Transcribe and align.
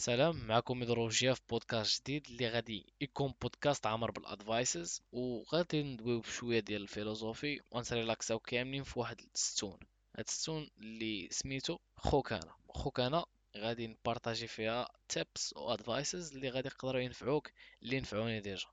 سلام 0.00 0.46
معكم 0.46 0.78
ميدروجيا 0.78 1.34
في 1.34 1.40
بودكاست 1.50 2.02
جديد 2.02 2.26
اللي 2.26 2.48
غادي 2.48 2.86
يكون 3.00 3.34
بودكاست 3.42 3.86
عامر 3.86 4.10
بال 4.10 4.30
advices 4.30 5.02
وغادي 5.12 5.82
ندويو 5.82 6.20
بشوية 6.20 6.60
ديال 6.60 6.82
ال 6.82 6.89
philosophie 6.89 7.60
ونسريلاكساو 7.70 8.38
كاملين 8.38 8.82
في 8.82 8.98
واحد 8.98 9.20
الستون 9.34 9.78
هاد 10.16 10.24
الستون 10.28 10.68
اللي 10.78 11.28
سميتو 11.30 11.78
خوك 11.96 12.32
أنا 12.32 12.52
خوك 12.68 13.00
أنا 13.00 13.24
غادي 13.56 13.86
نبارطاجي 13.86 14.46
فيها 14.46 14.88
tips 15.08 15.54
و 15.56 15.66
advices 15.66 16.34
اللي 16.34 16.48
غادي 16.50 16.68
يقدروا 16.68 17.00
ينفعوك 17.00 17.50
اللي 17.82 18.00
نفعوني 18.00 18.40
déjà. 18.40 18.66